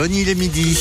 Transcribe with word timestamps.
Bonne 0.00 0.14
il 0.14 0.28
est 0.28 0.36
midi. 0.36 0.78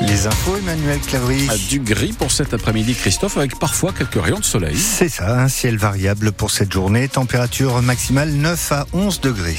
Les 0.00 0.26
infos, 0.26 0.56
Emmanuel 0.56 0.98
Clavry. 1.00 1.48
Du 1.68 1.80
gris 1.80 2.14
pour 2.14 2.32
cet 2.32 2.54
après-midi, 2.54 2.94
Christophe, 2.94 3.36
avec 3.36 3.58
parfois 3.58 3.92
quelques 3.92 4.14
rayons 4.14 4.38
de 4.38 4.44
soleil. 4.44 4.78
C'est 4.78 5.10
ça, 5.10 5.38
un 5.38 5.48
ciel 5.48 5.76
variable 5.76 6.32
pour 6.32 6.50
cette 6.50 6.72
journée. 6.72 7.08
Température 7.08 7.82
maximale 7.82 8.30
9 8.30 8.72
à 8.72 8.86
11 8.94 9.20
degrés. 9.20 9.58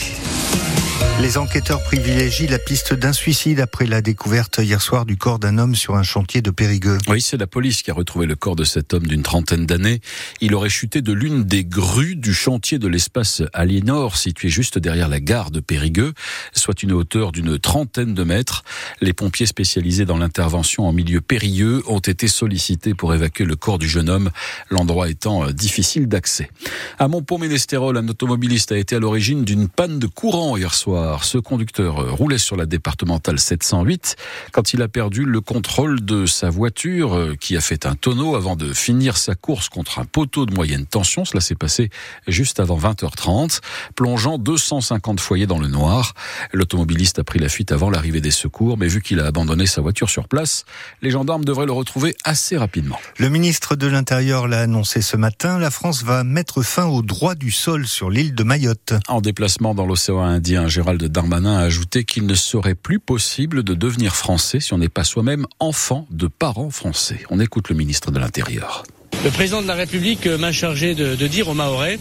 Les 1.21 1.37
enquêteurs 1.37 1.81
privilégient 1.83 2.47
la 2.47 2.57
piste 2.57 2.93
d'un 2.93 3.13
suicide 3.13 3.59
après 3.59 3.85
la 3.85 4.01
découverte 4.01 4.57
hier 4.57 4.81
soir 4.81 5.05
du 5.05 5.15
corps 5.15 5.37
d'un 5.37 5.59
homme 5.59 5.75
sur 5.75 5.95
un 5.95 6.03
chantier 6.03 6.41
de 6.41 6.49
Périgueux. 6.49 6.97
Oui, 7.07 7.21
c'est 7.21 7.37
la 7.37 7.45
police 7.45 7.83
qui 7.83 7.91
a 7.91 7.93
retrouvé 7.93 8.25
le 8.25 8.35
corps 8.35 8.55
de 8.55 8.63
cet 8.63 8.93
homme 8.93 9.05
d'une 9.05 9.21
trentaine 9.21 9.65
d'années. 9.65 10.01
Il 10.41 10.55
aurait 10.55 10.69
chuté 10.69 11.01
de 11.01 11.13
l'une 11.13 11.43
des 11.43 11.63
grues 11.63 12.15
du 12.15 12.33
chantier 12.33 12.79
de 12.79 12.87
l'espace 12.87 13.43
Aliénor, 13.53 14.17
situé 14.17 14.49
juste 14.49 14.79
derrière 14.79 15.07
la 15.07 15.19
gare 15.19 15.51
de 15.51 15.59
Périgueux, 15.59 16.13
soit 16.51 16.81
une 16.81 16.91
hauteur 16.91 17.31
d'une 17.31 17.59
trentaine 17.59 18.15
de 18.15 18.23
mètres. 18.23 18.63
Les 18.99 19.13
pompiers 19.13 19.45
spécialisés 19.45 20.05
dans 20.05 20.17
l'intervention 20.17 20.87
en 20.87 20.93
milieu 20.93 21.21
périlleux 21.21 21.83
ont 21.87 21.99
été 21.99 22.27
sollicités 22.27 22.95
pour 22.95 23.13
évacuer 23.13 23.45
le 23.45 23.55
corps 23.55 23.77
du 23.77 23.87
jeune 23.87 24.09
homme, 24.09 24.31
l'endroit 24.71 25.09
étant 25.09 25.45
euh, 25.45 25.51
difficile 25.51 26.07
d'accès. 26.07 26.49
À 26.97 27.07
Montpont-Ménestérol, 27.07 27.97
un 27.97 28.07
automobiliste 28.07 28.71
a 28.71 28.77
été 28.77 28.95
à 28.95 28.99
l'origine 28.99 29.45
d'une 29.45 29.69
panne 29.69 29.99
de 29.99 30.07
courant 30.07 30.57
hier 30.57 30.73
soir. 30.73 31.12
Ce 31.21 31.37
conducteur 31.37 32.15
roulait 32.15 32.37
sur 32.37 32.55
la 32.55 32.65
départementale 32.65 33.37
708 33.37 34.15
quand 34.51 34.73
il 34.73 34.81
a 34.81 34.87
perdu 34.87 35.25
le 35.25 35.41
contrôle 35.41 36.03
de 36.03 36.25
sa 36.25 36.49
voiture 36.49 37.15
euh, 37.15 37.35
qui 37.39 37.57
a 37.57 37.61
fait 37.61 37.85
un 37.85 37.95
tonneau 37.95 38.35
avant 38.35 38.55
de 38.55 38.73
finir 38.73 39.17
sa 39.17 39.35
course 39.35 39.69
contre 39.69 39.99
un 39.99 40.05
poteau 40.05 40.45
de 40.45 40.53
moyenne 40.53 40.85
tension. 40.85 41.25
Cela 41.25 41.41
s'est 41.41 41.55
passé 41.55 41.89
juste 42.27 42.59
avant 42.59 42.77
20h30, 42.77 43.59
plongeant 43.95 44.37
250 44.37 45.19
foyers 45.19 45.47
dans 45.47 45.59
le 45.59 45.67
noir. 45.67 46.13
L'automobiliste 46.51 47.19
a 47.19 47.23
pris 47.23 47.39
la 47.39 47.49
fuite 47.49 47.71
avant 47.71 47.89
l'arrivée 47.89 48.21
des 48.21 48.31
secours, 48.31 48.77
mais 48.77 48.87
vu 48.87 49.01
qu'il 49.01 49.19
a 49.19 49.25
abandonné 49.25 49.65
sa 49.65 49.81
voiture 49.81 50.09
sur 50.09 50.27
place, 50.27 50.65
les 51.01 51.11
gendarmes 51.11 51.45
devraient 51.45 51.65
le 51.65 51.71
retrouver 51.71 52.15
assez 52.23 52.57
rapidement. 52.57 52.99
Le 53.17 53.29
ministre 53.29 53.75
de 53.75 53.87
l'Intérieur 53.87 54.47
l'a 54.47 54.61
annoncé 54.61 55.01
ce 55.01 55.17
matin. 55.17 55.59
La 55.59 55.71
France 55.71 56.03
va 56.03 56.23
mettre 56.23 56.61
fin 56.61 56.85
au 56.85 57.01
droit 57.01 57.35
du 57.35 57.51
sol 57.51 57.87
sur 57.87 58.09
l'île 58.09 58.35
de 58.35 58.43
Mayotte. 58.43 58.93
En 59.07 59.21
déplacement 59.21 59.75
dans 59.75 59.85
l'océan 59.85 60.21
Indien, 60.21 60.67
Gérald 60.67 60.92
Darmanin 60.97 61.57
a 61.57 61.61
ajouté 61.61 62.03
qu'il 62.03 62.25
ne 62.25 62.35
serait 62.35 62.75
plus 62.75 62.99
possible 62.99 63.63
de 63.63 63.73
devenir 63.73 64.15
français 64.15 64.59
si 64.59 64.73
on 64.73 64.77
n'est 64.77 64.89
pas 64.89 65.03
soi-même 65.03 65.45
enfant 65.59 66.07
de 66.11 66.27
parents 66.27 66.69
français. 66.69 67.19
On 67.29 67.39
écoute 67.39 67.69
le 67.69 67.75
ministre 67.75 68.11
de 68.11 68.19
l'Intérieur. 68.19 68.83
Le 69.23 69.31
président 69.31 69.61
de 69.61 69.67
la 69.67 69.75
République 69.75 70.27
m'a 70.27 70.51
chargé 70.51 70.95
de, 70.95 71.15
de 71.15 71.27
dire 71.27 71.47
aux 71.47 71.53
Mahorais 71.53 71.99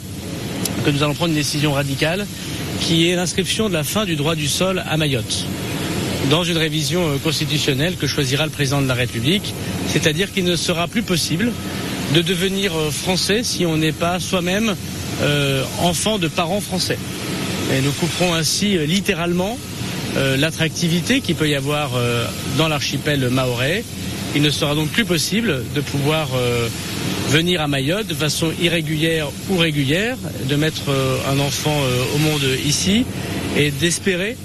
que 0.84 0.90
nous 0.90 1.02
allons 1.02 1.14
prendre 1.14 1.30
une 1.30 1.36
décision 1.36 1.72
radicale 1.72 2.26
qui 2.80 3.08
est 3.08 3.16
l'inscription 3.16 3.68
de 3.68 3.74
la 3.74 3.84
fin 3.84 4.04
du 4.04 4.16
droit 4.16 4.34
du 4.34 4.48
sol 4.48 4.82
à 4.88 4.96
Mayotte 4.96 5.46
dans 6.30 6.44
une 6.44 6.58
révision 6.58 7.08
euh, 7.08 7.18
constitutionnelle 7.18 7.96
que 7.96 8.06
choisira 8.06 8.44
le 8.44 8.50
président 8.50 8.80
de 8.80 8.88
la 8.88 8.94
République, 8.94 9.54
c'est-à-dire 9.88 10.32
qu'il 10.32 10.44
ne 10.44 10.56
sera 10.56 10.88
plus 10.88 11.02
possible 11.02 11.52
de 12.14 12.20
devenir 12.20 12.76
euh, 12.76 12.90
français 12.90 13.42
si 13.42 13.66
on 13.66 13.76
n'est 13.76 13.92
pas 13.92 14.20
soi-même 14.20 14.74
euh, 15.22 15.64
enfant 15.80 16.18
de 16.18 16.28
parents 16.28 16.60
français. 16.60 16.98
Et 17.72 17.80
nous 17.80 17.92
couperons 17.92 18.34
ainsi 18.34 18.76
euh, 18.76 18.84
littéralement 18.84 19.58
euh, 20.16 20.36
l'attractivité 20.36 21.22
qu'il 21.22 21.36
peut 21.36 21.48
y 21.48 21.54
avoir 21.54 21.92
euh, 21.96 22.26
dans 22.58 22.68
l'archipel 22.68 23.30
mahorais. 23.30 23.82
Il 24.34 24.42
ne 24.42 24.50
sera 24.50 24.74
donc 24.74 24.88
plus 24.88 25.06
possible 25.06 25.62
de 25.74 25.80
pouvoir 25.82 26.28
venir 27.28 27.60
à 27.60 27.68
Mayotte 27.68 28.06
de 28.06 28.14
façon 28.14 28.50
irrégulière 28.62 29.28
ou 29.50 29.58
régulière, 29.58 30.16
de 30.48 30.56
mettre 30.56 30.84
un 31.30 31.38
enfant 31.38 31.76
au 32.14 32.18
monde 32.18 32.40
ici 32.64 33.04
et 33.58 33.70
d'espérer 33.70 34.38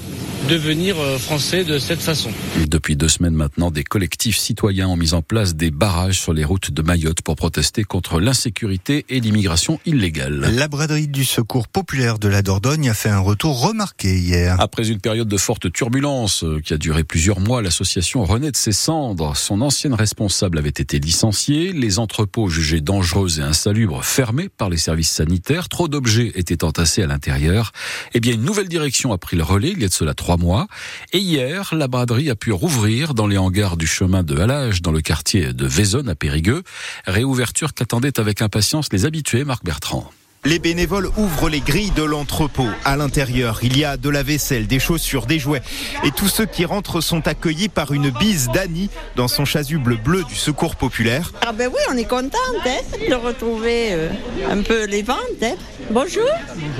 devenir 0.50 1.00
euh, 1.00 1.18
français 1.18 1.64
de 1.64 1.80
cette 1.80 2.00
façon. 2.00 2.30
Depuis 2.68 2.96
deux 2.96 3.08
semaines 3.08 3.34
maintenant, 3.34 3.72
des 3.72 3.84
collectifs 3.84 4.38
citoyens 4.38 4.88
ont 4.88 4.96
mis 4.96 5.14
en 5.14 5.22
place 5.22 5.56
des 5.56 5.72
barrages 5.72 6.20
sur 6.20 6.34
les 6.34 6.44
routes 6.44 6.72
de 6.72 6.82
Mayotte 6.82 7.22
pour 7.22 7.36
protester 7.36 7.84
contre 7.84 8.20
l'insécurité 8.20 9.06
et 9.10 9.20
l'immigration 9.20 9.80
illégale. 9.86 10.52
La 10.54 10.68
braderie 10.68 11.08
du 11.08 11.26
secours 11.26 11.68
populaire 11.68 12.20
de 12.20 12.28
la 12.28 12.42
Dordogne 12.42 12.90
a 12.90 12.94
fait 12.94 13.10
un 13.10 13.20
retour 13.20 13.62
remarqué 13.62 14.18
hier. 14.18 14.60
Après 14.60 14.90
une 14.90 15.00
période 15.00 15.28
de 15.28 15.38
forte 15.38 15.72
turbulence 15.72 16.44
euh, 16.44 16.60
qui 16.60 16.74
a 16.74 16.78
duré 16.78 17.04
plusieurs 17.04 17.40
mois, 17.40 17.62
l'association 17.62 18.24
renaît 18.24 18.52
de 18.52 18.58
ses 18.58 18.72
cendres. 18.72 19.36
Son 19.36 19.62
ancienne 19.62 19.94
responsable 19.94 20.58
avait 20.58 20.70
été 20.70 21.00
licenciée, 21.00 21.74
les 21.74 22.00
entrepôts 22.00 22.50
jugés 22.50 22.82
dangereux 22.82 23.40
et 23.40 23.44
insalubres 23.44 24.04
fermés 24.04 24.50
par 24.50 24.70
les 24.70 24.78
services 24.78 25.12
sanitaires, 25.12 25.70
trop 25.70 25.88
d'objets 25.88 26.32
étaient 26.36 26.64
entassés 26.64 27.04
à 27.04 27.08
l'intérieur. 27.08 27.72
Eh 28.14 28.20
bien, 28.20 28.34
une 28.34 28.44
nouvelle 28.44 28.68
direction 28.68 29.14
a 29.14 29.18
pris 29.18 29.38
le 29.38 29.44
relais 29.44 29.72
il 29.72 29.82
y 29.82 29.86
a 29.86 29.88
de 29.88 29.94
cela 29.94 30.14
trois 30.14 30.27
mois. 30.36 30.68
Et 31.14 31.20
hier, 31.20 31.74
la 31.74 31.88
braderie 31.88 32.30
a 32.30 32.36
pu 32.36 32.52
rouvrir 32.52 33.14
dans 33.14 33.28
les 33.28 33.38
hangars 33.38 33.78
du 33.78 33.88
chemin 33.88 34.24
de 34.24 34.38
Halage, 34.38 34.82
dans 34.82 34.92
le 34.92 35.00
quartier 35.00 35.54
de 35.54 35.66
Vaisonne 35.66 36.10
à 36.10 36.16
Périgueux. 36.16 36.64
Réouverture 37.06 37.74
qu'attendaient 37.74 38.20
avec 38.20 38.42
impatience 38.42 38.90
les 38.92 39.06
habitués, 39.06 39.46
Marc 39.46 39.64
Bertrand. 39.64 40.12
Les 40.46 40.60
bénévoles 40.60 41.10
ouvrent 41.18 41.50
les 41.50 41.60
grilles 41.60 41.92
de 41.92 42.04
l'entrepôt. 42.04 42.68
À 42.86 42.96
l'intérieur, 42.96 43.60
il 43.64 43.78
y 43.78 43.84
a 43.84 43.98
de 43.98 44.08
la 44.10 44.24
vaisselle, 44.24 44.68
des 44.68 44.80
chaussures, 44.80 45.26
des 45.26 45.40
jouets. 45.40 45.64
Et 46.06 46.12
tous 46.12 46.28
ceux 46.30 46.46
qui 46.46 46.64
rentrent 46.64 47.02
sont 47.02 47.28
accueillis 47.28 47.68
par 47.70 47.92
une 47.92 48.12
bise 48.12 48.48
d'Annie 48.54 48.90
dans 49.16 49.28
son 49.28 49.44
chasuble 49.46 49.98
bleu 49.98 50.24
du 50.24 50.36
Secours 50.36 50.76
populaire. 50.78 51.34
Ah 51.46 51.52
ben 51.52 51.70
oui, 51.74 51.82
on 51.92 51.98
est 51.98 52.06
contente 52.08 52.34
hein, 52.66 52.78
de 53.10 53.16
retrouver 53.16 53.90
euh, 53.92 54.10
un 54.50 54.62
peu 54.62 54.86
les 54.86 55.02
ventes. 55.02 55.18
hein. 55.42 55.56
Bonjour, 55.92 56.30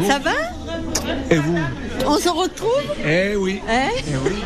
ça 0.08 0.20
va? 0.20 0.32
Et 1.30 1.38
vous? 1.38 1.58
On 2.10 2.18
se 2.20 2.30
retrouve 2.30 2.70
Eh 3.06 3.36
oui. 3.36 3.60
hein 3.70 3.90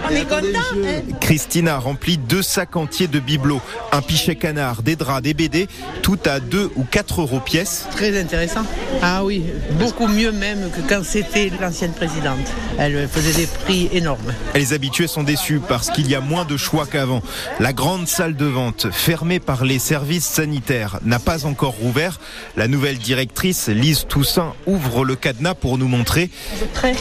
On 0.10 0.16
est 0.16 0.24
content. 0.28 0.60
hein. 0.84 1.02
Christine 1.20 1.68
a 1.68 1.78
rempli 1.78 2.18
deux 2.18 2.42
sacs 2.42 2.76
entiers 2.76 3.08
de 3.08 3.20
bibelots, 3.20 3.62
un 3.92 4.02
pichet 4.02 4.36
canard, 4.36 4.82
des 4.82 4.96
draps, 4.96 5.22
des 5.22 5.34
BD, 5.34 5.68
tout 6.02 6.18
à 6.26 6.40
2 6.40 6.72
ou 6.76 6.84
4 6.84 7.22
euros 7.22 7.40
pièce. 7.40 7.86
Très 7.92 8.20
intéressant. 8.20 8.64
Ah 9.02 9.24
oui, 9.24 9.44
beaucoup 9.80 10.08
mieux 10.08 10.32
même 10.32 10.70
que 10.72 10.82
quand 10.88 11.04
c'était 11.06 11.52
l'ancienne 11.62 11.94
présidente. 11.94 12.40
Elle 12.80 13.08
faisait 13.08 13.34
des 13.34 13.48
prix 13.48 13.90
énormes. 13.94 14.34
Les 14.56 14.74
habitués 14.74 15.08
sont 15.08 15.24
déçus 15.24 15.60
parce 15.68 15.90
qu'il 15.92 16.10
y 16.10 16.16
a 16.16 16.22
moins 16.22 16.46
de 16.46 16.58
choix 16.58 16.86
qu'avant. 16.88 17.22
La 17.60 17.74
grande 17.74 18.08
salle 18.08 18.36
de 18.36 18.46
vente, 18.46 18.88
fermée 18.92 19.40
par 19.40 19.66
les 19.66 19.78
services 19.80 20.26
sanitaires, 20.26 21.00
n'a 21.04 21.20
pas 21.20 21.46
encore 21.46 21.76
rouvert. 21.76 22.20
La 22.58 22.68
nouvelle 22.68 22.98
directrice, 22.98 23.68
Lise 23.68 24.06
Toussaint, 24.08 24.54
ouvre 24.66 25.06
le 25.06 25.16
cadenas 25.16 25.54
pour 25.54 25.78
nous 25.78 25.88
montrer. 25.88 26.30
Prêt. 26.74 26.96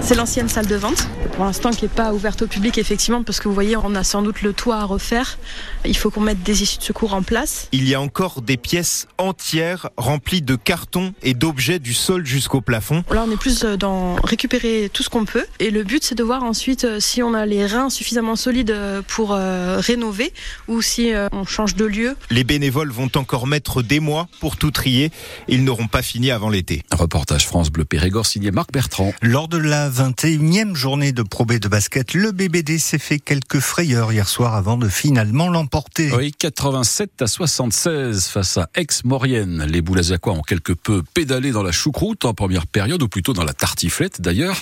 C'est 0.00 0.14
l'ancienne 0.14 0.48
salle 0.48 0.66
de 0.66 0.76
vente, 0.76 1.08
pour 1.36 1.44
l'instant 1.44 1.70
qui 1.70 1.84
n'est 1.84 1.90
pas 1.90 2.12
ouverte 2.12 2.42
au 2.42 2.46
public 2.46 2.78
effectivement 2.78 3.22
parce 3.22 3.40
que 3.40 3.48
vous 3.48 3.54
voyez 3.54 3.76
on 3.76 3.94
a 3.94 4.04
sans 4.04 4.22
doute 4.22 4.42
le 4.42 4.52
toit 4.52 4.76
à 4.76 4.84
refaire. 4.84 5.38
Il 5.84 5.96
faut 5.96 6.10
qu'on 6.10 6.20
mette 6.20 6.42
des 6.42 6.62
issues 6.62 6.78
de 6.78 6.82
secours 6.82 7.14
en 7.14 7.22
place. 7.22 7.68
Il 7.72 7.88
y 7.88 7.94
a 7.94 8.00
encore 8.00 8.42
des 8.42 8.56
pièces 8.56 9.06
entières 9.18 9.90
remplies 9.96 10.42
de 10.42 10.56
cartons 10.56 11.12
et 11.22 11.34
d'objets 11.34 11.78
du 11.78 11.94
sol 11.94 12.26
jusqu'au 12.26 12.60
plafond. 12.60 13.04
Là 13.10 13.24
on 13.26 13.30
est 13.30 13.36
plus 13.36 13.64
euh, 13.64 13.76
dans 13.76 14.16
récupérer 14.16 14.90
tout 14.92 15.02
ce 15.02 15.08
qu'on 15.08 15.24
peut 15.24 15.46
et 15.58 15.70
le 15.70 15.82
but 15.82 16.04
c'est 16.04 16.14
de 16.14 16.24
voir 16.24 16.42
ensuite 16.42 16.84
euh, 16.84 17.00
si 17.00 17.22
on 17.22 17.34
a 17.34 17.46
les 17.46 17.66
reins 17.66 17.90
suffisamment 17.90 18.36
solides 18.36 18.70
euh, 18.70 19.02
pour 19.06 19.32
euh, 19.32 19.78
rénover 19.80 20.32
ou 20.68 20.82
si 20.82 21.12
euh, 21.12 21.28
on 21.32 21.44
change 21.44 21.74
de 21.76 21.84
lieu. 21.84 22.16
Les 22.30 22.44
bénévoles 22.44 22.90
vont 22.90 23.10
encore 23.14 23.46
mettre 23.46 23.82
des 23.82 24.00
mois 24.00 24.28
pour 24.40 24.56
tout 24.56 24.70
trier. 24.70 25.10
Ils 25.48 25.64
n'auront 25.64 25.86
pas 25.86 26.02
fini 26.02 26.30
avant 26.30 26.50
l'été. 26.50 26.82
Reportage 26.92 27.46
France 27.46 27.70
Bleu 27.70 27.84
Périgord 27.84 28.26
signé 28.26 28.50
Marc 28.50 28.72
Bertrand. 28.72 29.12
Lors 29.22 29.48
de 29.48 29.58
la 29.58 29.79
21e 29.88 30.74
journée 30.74 31.12
de 31.12 31.22
Pro 31.22 31.44
B 31.44 31.54
de 31.54 31.68
basket, 31.68 32.12
le 32.14 32.32
BBD 32.32 32.78
s'est 32.78 32.98
fait 32.98 33.18
quelques 33.18 33.60
frayeurs 33.60 34.12
hier 34.12 34.28
soir 34.28 34.54
avant 34.54 34.76
de 34.76 34.88
finalement 34.88 35.48
l'emporter. 35.48 36.12
Oui, 36.12 36.32
87 36.32 37.22
à 37.22 37.26
76 37.26 38.26
face 38.26 38.58
à 38.58 38.68
Aix-Maurienne. 38.74 39.64
Les 39.64 39.80
Boulazacois 39.80 40.34
ont 40.34 40.42
quelque 40.42 40.72
peu 40.72 41.02
pédalé 41.14 41.52
dans 41.52 41.62
la 41.62 41.72
choucroute 41.72 42.24
en 42.24 42.34
première 42.34 42.66
période, 42.66 43.02
ou 43.02 43.08
plutôt 43.08 43.32
dans 43.32 43.44
la 43.44 43.54
tartiflette 43.54 44.20
d'ailleurs. 44.20 44.56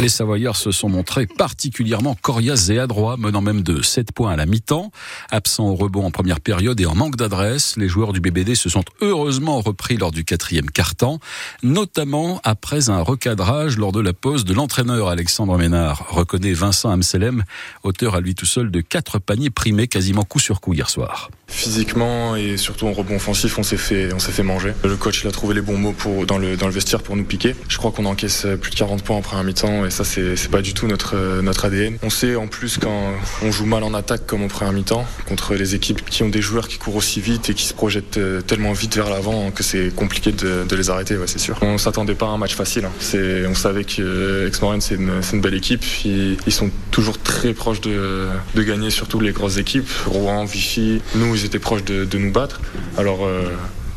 Les 0.00 0.08
Savoyards 0.08 0.56
se 0.56 0.72
sont 0.72 0.88
montrés 0.88 1.26
particulièrement 1.26 2.16
coriaces 2.20 2.70
et 2.70 2.78
adroits, 2.78 3.16
menant 3.16 3.42
même 3.42 3.62
de 3.62 3.82
7 3.82 4.12
points 4.12 4.32
à 4.32 4.36
la 4.36 4.46
mi-temps. 4.46 4.90
Absents 5.30 5.68
au 5.68 5.74
rebond 5.74 6.06
en 6.06 6.10
première 6.10 6.40
période 6.40 6.80
et 6.80 6.86
en 6.86 6.94
manque 6.94 7.16
d'adresse, 7.16 7.76
les 7.76 7.88
joueurs 7.88 8.12
du 8.12 8.20
BBD 8.20 8.54
se 8.54 8.68
sont 8.68 8.84
heureusement 9.00 9.60
repris 9.60 9.96
lors 9.98 10.10
du 10.10 10.24
quatrième 10.24 10.70
quart-temps, 10.70 11.20
notamment 11.62 12.40
après 12.44 12.88
un 12.88 13.02
recadrage 13.02 13.76
lors 13.76 13.92
de 13.92 14.00
la 14.00 14.12
pause 14.12 14.44
de 14.44 14.54
l'entraîneur 14.64 15.10
Alexandre 15.10 15.58
Ménard, 15.58 16.06
reconnaît 16.08 16.54
Vincent 16.54 16.88
Amselem, 16.88 17.44
auteur 17.82 18.14
à 18.14 18.20
lui 18.22 18.34
tout 18.34 18.46
seul 18.46 18.70
de 18.70 18.80
quatre 18.80 19.18
paniers 19.18 19.50
primés 19.50 19.88
quasiment 19.88 20.22
coup 20.22 20.38
sur 20.38 20.62
coup 20.62 20.72
hier 20.72 20.88
soir. 20.88 21.28
Physiquement 21.46 22.36
et 22.36 22.56
surtout 22.56 22.86
en 22.86 22.92
rebond 22.92 23.16
offensif, 23.16 23.58
on 23.58 23.62
s'est 23.62 23.76
fait, 23.76 24.12
on 24.12 24.18
s'est 24.18 24.32
fait 24.32 24.42
manger. 24.42 24.72
Le 24.82 24.96
coach 24.96 25.22
il 25.22 25.28
a 25.28 25.30
trouvé 25.30 25.54
les 25.54 25.60
bons 25.60 25.78
mots 25.78 25.92
pour, 25.92 26.26
dans, 26.26 26.38
le, 26.38 26.56
dans 26.56 26.66
le 26.66 26.72
vestiaire 26.72 27.02
pour 27.02 27.16
nous 27.16 27.24
piquer. 27.24 27.54
Je 27.68 27.78
crois 27.78 27.90
qu'on 27.90 28.06
encaisse 28.06 28.46
plus 28.60 28.70
de 28.70 28.76
40 28.76 29.02
points 29.02 29.16
en 29.16 29.22
première 29.22 29.44
mi-temps 29.44 29.84
et 29.84 29.90
ça 29.90 30.04
c'est, 30.04 30.36
c'est 30.36 30.50
pas 30.50 30.62
du 30.62 30.74
tout 30.74 30.86
notre, 30.86 31.40
notre 31.42 31.64
ADN. 31.66 31.98
On 32.02 32.10
sait 32.10 32.36
en 32.36 32.46
plus 32.48 32.78
quand 32.78 33.12
on 33.42 33.50
joue 33.52 33.66
mal 33.66 33.82
en 33.82 33.94
attaque 33.94 34.26
comme 34.26 34.42
en 34.42 34.48
première 34.48 34.72
mi-temps 34.72 35.06
contre 35.28 35.54
les 35.54 35.74
équipes 35.74 36.04
qui 36.04 36.22
ont 36.22 36.28
des 36.28 36.42
joueurs 36.42 36.68
qui 36.68 36.78
courent 36.78 36.96
aussi 36.96 37.20
vite 37.20 37.50
et 37.50 37.54
qui 37.54 37.64
se 37.64 37.74
projettent 37.74 38.18
tellement 38.46 38.72
vite 38.72 38.96
vers 38.96 39.10
l'avant 39.10 39.50
que 39.50 39.62
c'est 39.62 39.94
compliqué 39.94 40.32
de, 40.32 40.64
de 40.68 40.76
les 40.76 40.90
arrêter, 40.90 41.16
c'est 41.26 41.38
sûr. 41.38 41.58
On 41.62 41.78
s'attendait 41.78 42.14
pas 42.14 42.26
à 42.26 42.30
un 42.30 42.38
match 42.38 42.54
facile. 42.54 42.86
Hein. 42.86 42.92
C'est, 42.98 43.46
on 43.46 43.54
savait 43.54 43.84
que 43.84 44.46
Exmoren 44.46 44.80
c'est 44.80 44.96
une, 44.96 45.22
c'est 45.22 45.40
belle 45.40 45.54
équipe. 45.54 45.84
Ils, 46.04 46.36
ils 46.46 46.52
sont 46.52 46.70
toujours 46.90 47.18
très 47.18 47.52
proches 47.52 47.80
de, 47.80 48.28
de 48.54 48.62
gagner, 48.62 48.90
surtout 48.90 49.20
les 49.20 49.32
grosses 49.32 49.58
équipes. 49.58 49.88
Rouen, 50.06 50.44
Vichy, 50.44 51.00
nous 51.14 51.43
ils 51.44 51.48
étaient 51.48 51.58
proches 51.58 51.84
de, 51.84 52.04
de 52.04 52.18
nous 52.18 52.32
battre. 52.32 52.60
Alors 52.96 53.26
euh, 53.26 53.50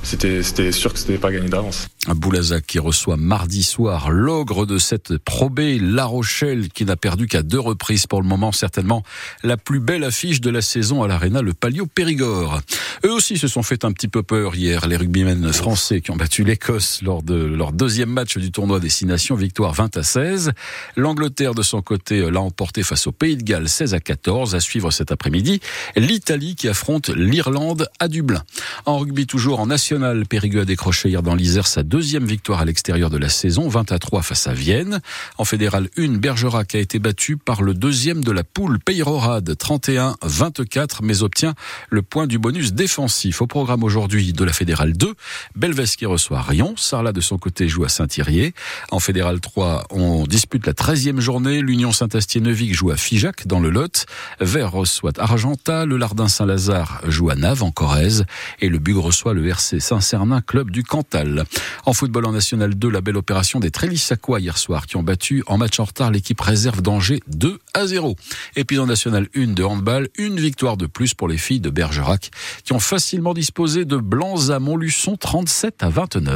c'était, 0.07 0.71
sûr 0.71 0.93
que 0.93 0.99
c'était 0.99 1.17
pas 1.17 1.31
gagné 1.31 1.49
d'avance. 1.49 1.89
Boulazac 2.07 2.65
qui 2.65 2.79
reçoit 2.79 3.17
mardi 3.17 3.61
soir 3.61 4.09
l'ogre 4.09 4.65
de 4.65 4.77
cette 4.77 5.17
probée, 5.17 5.79
La 5.79 6.05
Rochelle, 6.05 6.69
qui 6.69 6.85
n'a 6.85 6.95
perdu 6.95 7.27
qu'à 7.27 7.43
deux 7.43 7.59
reprises 7.59 8.07
pour 8.07 8.21
le 8.21 8.27
moment, 8.27 8.53
certainement 8.53 9.03
la 9.43 9.57
plus 9.57 9.81
belle 9.81 10.05
affiche 10.05 10.39
de 10.39 10.49
la 10.49 10.61
saison 10.61 11.03
à 11.03 11.07
l'Arena, 11.07 11.41
le 11.41 11.53
Palio 11.53 11.85
Périgord. 11.85 12.61
Eux 13.03 13.11
aussi 13.11 13.37
se 13.37 13.49
sont 13.49 13.63
fait 13.63 13.83
un 13.83 13.91
petit 13.91 14.07
peu 14.07 14.23
peur 14.23 14.55
hier, 14.55 14.87
les 14.87 14.95
rugbymen 14.95 15.51
français 15.51 15.99
qui 15.99 16.11
ont 16.11 16.15
battu 16.15 16.45
l'Écosse 16.45 17.01
lors 17.01 17.21
de 17.21 17.35
leur 17.35 17.73
deuxième 17.73 18.09
match 18.09 18.37
du 18.37 18.51
tournoi 18.51 18.79
Destination, 18.79 19.35
victoire 19.35 19.73
20 19.73 19.97
à 19.97 20.03
16. 20.03 20.53
L'Angleterre, 20.95 21.53
de 21.53 21.63
son 21.63 21.81
côté, 21.81 22.31
l'a 22.31 22.41
emporté 22.41 22.83
face 22.83 23.07
au 23.07 23.11
Pays 23.11 23.35
de 23.35 23.43
Galles 23.43 23.67
16 23.67 23.93
à 23.93 23.99
14. 23.99 24.55
À 24.55 24.61
suivre 24.61 24.91
cet 24.91 25.11
après-midi, 25.11 25.59
l'Italie 25.97 26.55
qui 26.55 26.69
affronte 26.69 27.09
l'Irlande 27.09 27.89
à 27.99 28.07
Dublin. 28.07 28.43
En 28.85 28.97
rugby, 28.99 29.27
toujours 29.27 29.59
en 29.59 29.67
national, 29.67 29.96
Périgueux 30.29 30.61
a 30.61 30.65
décroché 30.65 31.09
hier 31.09 31.23
dans 31.23 31.33
l'Isère 31.33 31.65
sa 31.65 31.83
deuxième 31.83 32.25
victoire 32.25 32.61
à 32.61 32.65
l'extérieur 32.65 33.09
de 33.09 33.17
la 33.17 33.29
saison, 33.29 33.67
20 33.67 33.91
à 33.91 33.99
3 33.99 34.21
face 34.21 34.47
à 34.47 34.53
Vienne. 34.53 35.01
En 35.37 35.45
fédéral 35.45 35.89
1, 35.97 36.17
Bergerac 36.17 36.75
a 36.75 36.79
été 36.79 36.99
battu 36.99 37.37
par 37.37 37.61
le 37.61 37.73
deuxième 37.73 38.23
de 38.23 38.31
la 38.31 38.43
poule, 38.43 38.79
Peyrorade, 38.79 39.49
31-24, 39.51 40.99
mais 41.01 41.23
obtient 41.23 41.55
le 41.89 42.01
point 42.01 42.27
du 42.27 42.37
bonus 42.37 42.73
défensif. 42.73 43.41
Au 43.41 43.47
programme 43.47 43.83
aujourd'hui 43.83 44.33
de 44.33 44.43
la 44.43 44.53
fédérale 44.53 44.93
2, 44.93 45.13
Belvès 45.55 45.95
qui 45.95 46.05
reçoit 46.05 46.41
Rion, 46.41 46.75
Sarlat 46.77 47.11
de 47.11 47.21
son 47.21 47.37
côté 47.37 47.67
joue 47.67 47.83
à 47.83 47.89
Saint-Thirier. 47.89 48.53
En 48.91 48.99
fédéral 48.99 49.39
3, 49.39 49.87
on 49.91 50.25
dispute 50.25 50.67
la 50.67 50.73
13e 50.73 51.19
journée, 51.19 51.61
l'Union 51.61 51.91
Saint-Astier-Neuvig 51.91 52.73
joue 52.73 52.91
à 52.91 52.97
Figeac 52.97 53.47
dans 53.47 53.59
le 53.59 53.69
Lot, 53.69 54.05
Vert 54.39 54.71
reçoit 54.71 55.13
Argenta, 55.17 55.85
le 55.85 55.97
Lardin 55.97 56.27
Saint-Lazare 56.27 57.01
joue 57.07 57.29
à 57.29 57.35
Nave 57.35 57.63
en 57.63 57.71
Corrèze 57.71 58.25
et 58.59 58.69
le 58.69 58.79
Bug 58.79 58.97
reçoit 58.97 59.33
le 59.33 59.47
RC 59.47 59.79
Saint-Cernin, 59.87 60.41
club 60.41 60.69
du 60.69 60.83
Cantal. 60.83 61.45
En 61.85 61.93
football 61.93 62.25
en 62.25 62.33
National 62.33 62.75
2, 62.75 62.89
la 62.89 62.99
belle 62.99 63.15
opération 63.15 63.61
des 63.61 63.71
Trélissacois 63.71 64.41
hier 64.41 64.57
soir 64.57 64.85
qui 64.85 64.97
ont 64.97 65.03
battu 65.03 65.45
en 65.47 65.57
match 65.57 65.79
en 65.79 65.85
retard 65.85 66.11
l'équipe 66.11 66.41
réserve 66.41 66.81
d'Angers 66.81 67.21
2 67.27 67.57
à 67.73 67.87
0. 67.87 68.17
Et 68.57 68.65
puis 68.65 68.79
en 68.79 68.85
National 68.85 69.29
1 69.33 69.53
de 69.53 69.63
handball, 69.63 70.09
une 70.17 70.41
victoire 70.41 70.75
de 70.75 70.87
plus 70.87 71.13
pour 71.13 71.29
les 71.29 71.37
filles 71.37 71.61
de 71.61 71.69
Bergerac 71.69 72.31
qui 72.65 72.73
ont 72.73 72.79
facilement 72.79 73.33
disposé 73.33 73.85
de 73.85 73.95
Blancs 73.95 74.49
à 74.49 74.59
Montluçon 74.59 75.15
37 75.15 75.81
à 75.81 75.89
29. 75.89 76.35